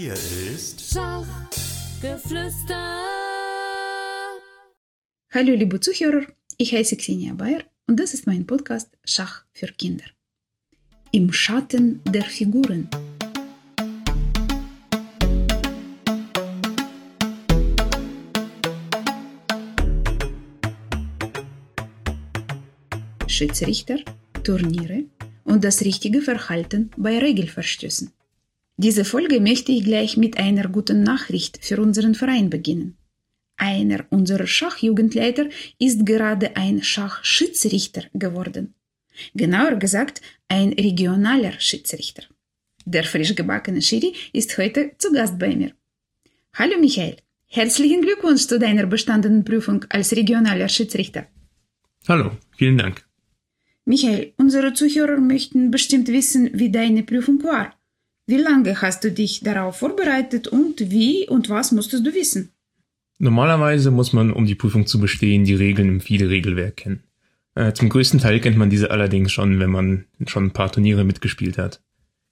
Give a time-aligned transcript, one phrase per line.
[0.00, 0.14] Hier
[0.54, 3.02] ist Schachgeflüster.
[5.32, 6.24] Hallo liebe Zuhörer,
[6.56, 10.04] ich heiße Xenia Bayer und das ist mein Podcast Schach für Kinder.
[11.10, 12.88] Im Schatten der Figuren.
[23.26, 23.98] Schiedsrichter,
[24.44, 25.06] Turniere
[25.42, 28.12] und das richtige Verhalten bei Regelverstößen.
[28.80, 32.96] Diese Folge möchte ich gleich mit einer guten Nachricht für unseren Verein beginnen.
[33.56, 35.46] Einer unserer Schachjugendleiter
[35.80, 38.74] ist gerade ein Schachschiedsrichter geworden.
[39.34, 42.22] Genauer gesagt, ein regionaler Schiedsrichter.
[42.84, 45.72] Der frisch gebackene Schiri ist heute zu Gast bei mir.
[46.54, 47.16] Hallo Michael,
[47.48, 51.26] herzlichen Glückwunsch zu deiner bestandenen Prüfung als regionaler Schiedsrichter.
[52.06, 53.04] Hallo, vielen Dank.
[53.84, 57.74] Michael, unsere Zuhörer möchten bestimmt wissen, wie deine Prüfung war.
[58.28, 62.50] Wie lange hast du dich darauf vorbereitet und wie und was musstest du wissen?
[63.18, 67.02] Normalerweise muss man, um die Prüfung zu bestehen, die Regeln im FIDE-Regelwerk kennen.
[67.54, 71.04] Äh, zum größten Teil kennt man diese allerdings schon, wenn man schon ein paar Turniere
[71.04, 71.80] mitgespielt hat.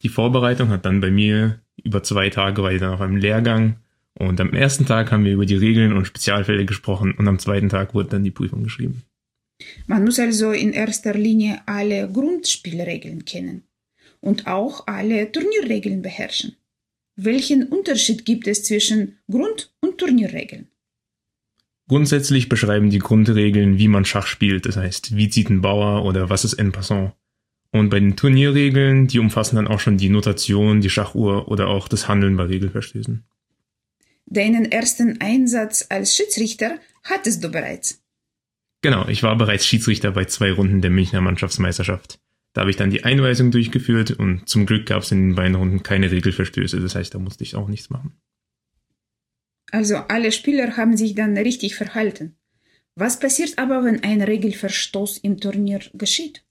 [0.00, 3.76] Die Vorbereitung hat dann bei mir über zwei Tage ich dann auf einem Lehrgang
[4.14, 7.68] und am ersten Tag haben wir über die Regeln und Spezialfälle gesprochen und am zweiten
[7.68, 9.02] Tag wurde dann die Prüfung geschrieben.
[9.86, 13.64] Man muss also in erster Linie alle Grundspielregeln kennen
[14.22, 16.56] und auch alle Turnierregeln beherrschen.
[17.16, 20.68] Welchen Unterschied gibt es zwischen Grund- und Turnierregeln?
[21.88, 26.30] Grundsätzlich beschreiben die Grundregeln, wie man Schach spielt, das heißt, wie zieht ein Bauer oder
[26.30, 27.12] was ist en passant.
[27.70, 31.88] Und bei den Turnierregeln, die umfassen dann auch schon die Notation, die Schachuhr oder auch
[31.88, 33.24] das Handeln bei Regelverstößen.
[34.26, 38.02] Deinen ersten Einsatz als Schiedsrichter hattest du bereits.
[38.80, 42.18] Genau, ich war bereits Schiedsrichter bei zwei Runden der Münchner Mannschaftsmeisterschaft.
[42.52, 45.54] Da habe ich dann die Einweisung durchgeführt und zum Glück gab es in den beiden
[45.54, 48.12] Runden keine Regelverstöße, das heißt, da musste ich auch nichts machen.
[49.70, 52.36] Also alle Spieler haben sich dann richtig verhalten.
[52.94, 56.44] Was passiert aber, wenn ein Regelverstoß im Turnier geschieht?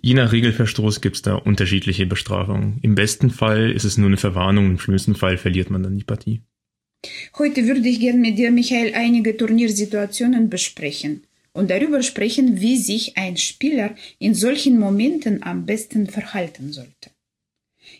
[0.00, 2.78] Je nach Regelverstoß gibt es da unterschiedliche Bestrafungen.
[2.82, 6.04] Im besten Fall ist es nur eine Verwarnung, im schlimmsten Fall verliert man dann die
[6.04, 6.42] Partie.
[7.38, 11.25] Heute würde ich gerne mit dir, Michael, einige Turniersituationen besprechen
[11.56, 17.10] und darüber sprechen, wie sich ein Spieler in solchen Momenten am besten verhalten sollte.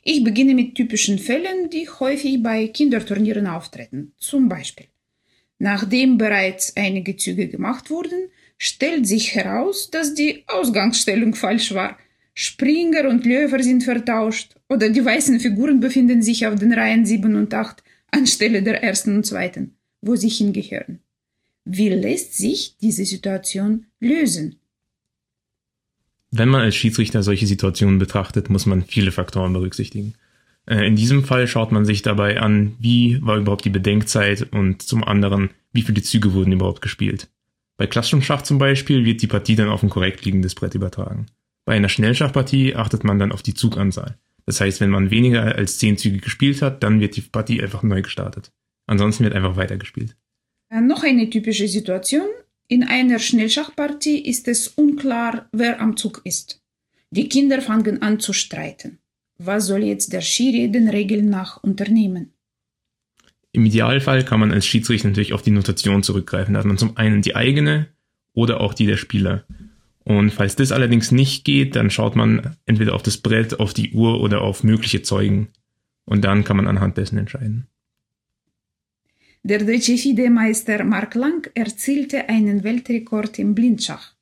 [0.02, 4.12] Ich beginne mit typischen Fällen, die häufig bei Kinderturnieren auftreten.
[4.18, 4.86] Zum Beispiel.
[5.58, 8.28] Nachdem bereits einige Züge gemacht wurden,
[8.58, 11.98] stellt sich heraus, dass die Ausgangsstellung falsch war.
[12.34, 17.34] Springer und Löwer sind vertauscht oder die weißen Figuren befinden sich auf den Reihen 7
[17.34, 21.00] und 8 anstelle der ersten und zweiten, wo sie hingehören.
[21.68, 24.60] Wie lässt sich diese Situation lösen?
[26.30, 30.14] Wenn man als Schiedsrichter solche Situationen betrachtet, muss man viele Faktoren berücksichtigen.
[30.66, 34.82] Äh, in diesem Fall schaut man sich dabei an, wie war überhaupt die Bedenkzeit und
[34.82, 37.28] zum anderen, wie viele Züge wurden überhaupt gespielt.
[37.76, 41.26] Bei Klassensprungschach zum Beispiel wird die Partie dann auf ein korrekt liegendes Brett übertragen.
[41.64, 44.18] Bei einer Schnellschachpartie achtet man dann auf die Zuganzahl.
[44.44, 47.82] Das heißt, wenn man weniger als zehn Züge gespielt hat, dann wird die Partie einfach
[47.82, 48.52] neu gestartet.
[48.86, 50.16] Ansonsten wird einfach weitergespielt.
[50.70, 52.28] Äh, noch eine typische Situation.
[52.68, 56.62] In einer Schnellschachpartie ist es unklar, wer am Zug ist.
[57.10, 58.98] Die Kinder fangen an zu streiten.
[59.38, 62.32] Was soll jetzt der Schiri den Regeln nach unternehmen?
[63.52, 66.54] Im Idealfall kann man als Schiedsrichter natürlich auf die Notation zurückgreifen.
[66.54, 67.88] Da hat man zum einen die eigene
[68.34, 69.44] oder auch die der Spieler.
[70.04, 73.92] Und falls das allerdings nicht geht, dann schaut man entweder auf das Brett, auf die
[73.92, 75.48] Uhr oder auf mögliche Zeugen.
[76.04, 77.66] Und dann kann man anhand dessen entscheiden.
[79.48, 84.16] Der deutsche FIDE-Meister Mark Lang erzielte einen Weltrekord im Blindschach.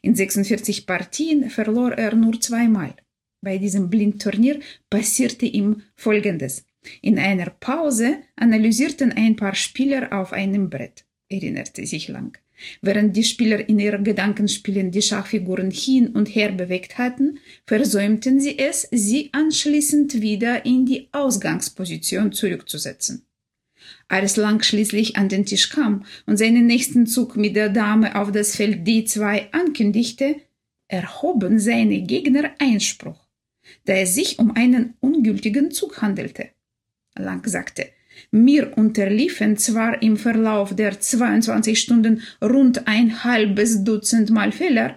[0.00, 2.94] In 46 Partien verlor er nur zweimal.
[3.42, 4.58] Bei diesem Blindturnier
[4.88, 6.64] passierte ihm Folgendes.
[7.02, 12.38] In einer Pause analysierten ein paar Spieler auf einem Brett, erinnerte sich Lang.
[12.80, 18.58] Während die Spieler in ihren Gedankenspielen die Schachfiguren hin und her bewegt hatten, versäumten sie
[18.58, 23.26] es, sie anschließend wieder in die Ausgangsposition zurückzusetzen.
[24.08, 28.32] Als Lang schließlich an den Tisch kam und seinen nächsten Zug mit der Dame auf
[28.32, 30.36] das Feld D2 ankündigte,
[30.88, 33.28] erhoben seine Gegner Einspruch,
[33.84, 36.48] da es sich um einen ungültigen Zug handelte.
[37.16, 37.88] Lang sagte,
[38.30, 44.96] mir unterliefen zwar im Verlauf der 22 Stunden rund ein halbes Dutzend Mal Fehler,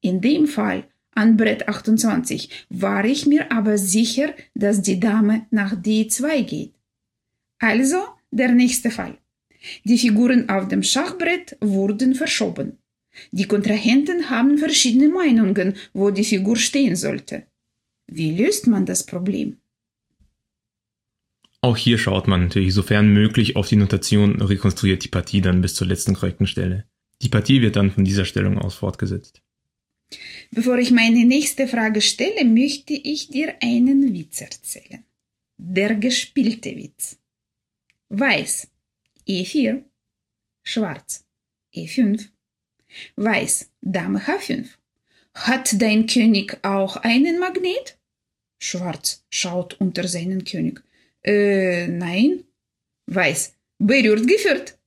[0.00, 0.84] in dem Fall
[1.14, 6.74] an Brett 28 war ich mir aber sicher, dass die Dame nach D2 geht.
[7.58, 7.98] Also
[8.34, 9.16] der nächste Fall.
[9.84, 12.78] Die Figuren auf dem Schachbrett wurden verschoben.
[13.30, 17.46] Die Kontrahenten haben verschiedene Meinungen, wo die Figur stehen sollte.
[18.06, 19.56] Wie löst man das Problem?
[21.60, 25.62] Auch hier schaut man natürlich sofern möglich auf die Notation und rekonstruiert die Partie dann
[25.62, 26.84] bis zur letzten korrekten Stelle.
[27.22, 29.40] Die Partie wird dann von dieser Stellung aus fortgesetzt.
[30.50, 35.04] Bevor ich meine nächste Frage stelle, möchte ich dir einen Witz erzählen.
[35.56, 37.18] Der gespielte Witz.
[38.16, 38.68] Weiß
[39.26, 39.82] E4,
[40.62, 41.24] Schwarz
[41.74, 42.28] E5,
[43.16, 44.66] Weiß Dame H5.
[45.34, 47.98] Hat dein König auch einen Magnet?
[48.60, 50.80] Schwarz schaut unter seinen König.
[51.24, 52.44] Äh, nein.
[53.06, 53.54] Weiß.
[53.78, 54.78] Berührt geführt.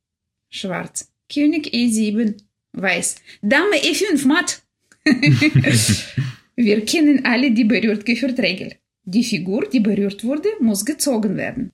[0.50, 1.12] Schwarz.
[1.30, 2.38] König E7.
[2.71, 3.18] Weiß.
[3.41, 4.63] Dame E5 matt.
[6.56, 8.75] Wir kennen alle die berührt geführt Regel.
[9.03, 11.73] Die Figur, die berührt wurde, muss gezogen werden.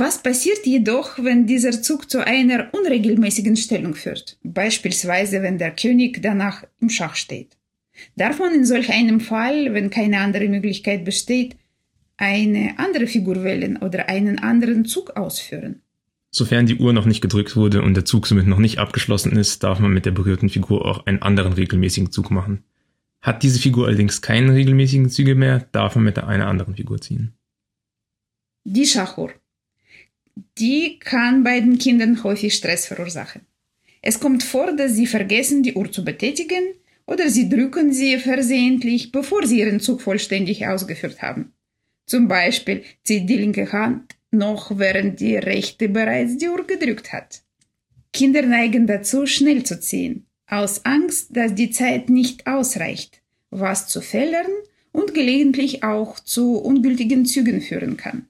[0.00, 4.38] Was passiert jedoch, wenn dieser Zug zu einer unregelmäßigen Stellung führt?
[4.44, 7.56] Beispielsweise, wenn der König danach im Schach steht.
[8.14, 11.56] Darf man in solch einem Fall, wenn keine andere Möglichkeit besteht,
[12.16, 15.82] eine andere Figur wählen oder einen anderen Zug ausführen?
[16.30, 19.64] Sofern die Uhr noch nicht gedrückt wurde und der Zug somit noch nicht abgeschlossen ist,
[19.64, 22.62] darf man mit der berührten Figur auch einen anderen regelmäßigen Zug machen.
[23.20, 27.32] Hat diese Figur allerdings keine regelmäßigen Züge mehr, darf man mit einer anderen Figur ziehen.
[28.62, 29.32] Die Schachuhr.
[30.58, 33.42] Die kann bei den Kindern häufig Stress verursachen.
[34.02, 36.74] Es kommt vor, dass sie vergessen, die Uhr zu betätigen
[37.06, 41.52] oder sie drücken sie versehentlich, bevor sie ihren Zug vollständig ausgeführt haben.
[42.06, 47.42] Zum Beispiel zieht die linke Hand noch während die rechte bereits die Uhr gedrückt hat.
[48.12, 54.00] Kinder neigen dazu, schnell zu ziehen, aus Angst, dass die Zeit nicht ausreicht, was zu
[54.00, 54.50] Fehlern
[54.92, 58.28] und gelegentlich auch zu ungültigen Zügen führen kann.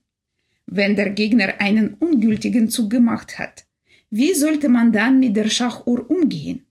[0.70, 3.64] Wenn der Gegner einen ungültigen Zug gemacht hat,
[4.10, 6.66] wie sollte man dann mit der Schachuhr umgehen?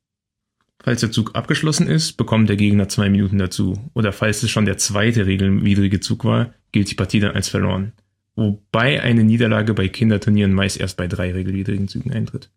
[0.80, 3.74] Falls der Zug abgeschlossen ist, bekommt der Gegner zwei Minuten dazu.
[3.94, 7.94] Oder falls es schon der zweite regelwidrige Zug war, gilt die Partie dann als verloren
[8.38, 12.50] wobei eine Niederlage bei Kinderturnieren meist erst bei drei regelwidrigen Zügen eintritt.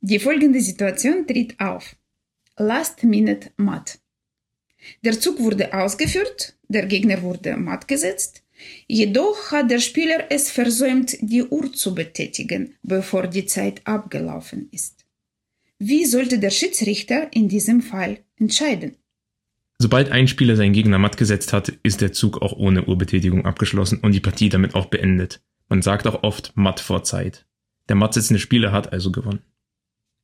[0.00, 1.96] Die folgende Situation tritt auf.
[2.58, 4.00] Last Minute Matt.
[5.04, 8.41] Der Zug wurde ausgeführt, der Gegner wurde matt gesetzt,
[8.86, 15.04] jedoch hat der Spieler es versäumt, die Uhr zu betätigen, bevor die Zeit abgelaufen ist.
[15.78, 18.96] Wie sollte der Schiedsrichter in diesem Fall entscheiden?
[19.78, 23.98] Sobald ein Spieler seinen Gegner matt gesetzt hat, ist der Zug auch ohne Urbetätigung abgeschlossen
[23.98, 25.42] und die Partie damit auch beendet.
[25.68, 27.46] Man sagt auch oft matt vor Zeit.
[27.88, 29.42] Der matt sitzende Spieler hat also gewonnen.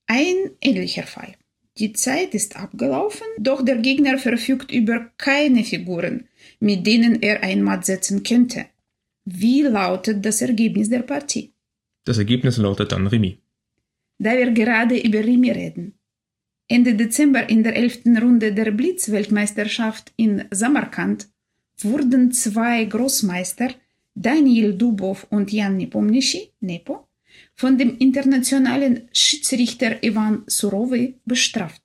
[0.06, 1.34] Ein ähnlicher Fall.
[1.78, 6.24] Die Zeit ist abgelaufen, doch der Gegner verfügt über keine Figuren,
[6.60, 8.66] mit denen er ein Matt setzen könnte.
[9.24, 11.52] Wie lautet das Ergebnis der Partie?
[12.04, 13.36] Das Ergebnis lautet dann Remis.
[14.18, 15.94] Da wir gerade über Remis reden,
[16.70, 21.28] Ende Dezember in der elften Runde der Blitzweltmeisterschaft in Samarkand
[21.78, 23.70] wurden zwei Großmeister,
[24.14, 27.07] Daniel Dubov und Jan Nepomniachtchi, Nepo,
[27.54, 31.82] von dem internationalen Schiedsrichter Ivan Surowy bestraft.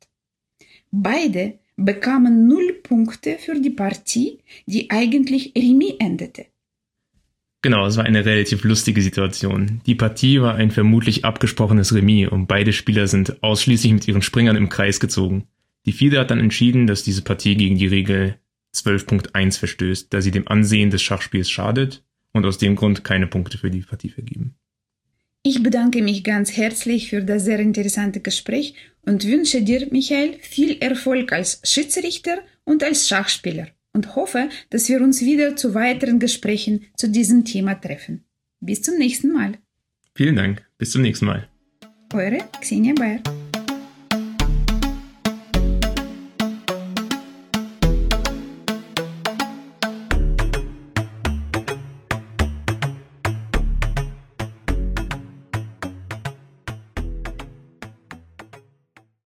[0.91, 6.45] Beide bekamen null Punkte für die Partie, die eigentlich Remis endete.
[7.63, 9.81] Genau, es war eine relativ lustige Situation.
[9.85, 14.57] Die Partie war ein vermutlich abgesprochenes Remis und beide Spieler sind ausschließlich mit ihren Springern
[14.57, 15.47] im Kreis gezogen.
[15.85, 18.37] Die FIDE hat dann entschieden, dass diese Partie gegen die Regel
[18.75, 22.03] 12.1 verstößt, da sie dem Ansehen des Schachspiels schadet
[22.33, 24.55] und aus dem Grund keine Punkte für die Partie vergeben.
[25.45, 30.77] Ich bedanke mich ganz herzlich für das sehr interessante Gespräch und wünsche dir, Michael, viel
[30.79, 36.85] Erfolg als Schiedsrichter und als Schachspieler und hoffe, dass wir uns wieder zu weiteren Gesprächen
[36.95, 38.23] zu diesem Thema treffen.
[38.61, 39.57] Bis zum nächsten Mal.
[40.15, 40.65] Vielen Dank.
[40.77, 41.49] Bis zum nächsten Mal.
[42.13, 43.21] Eure Xenia Bayer.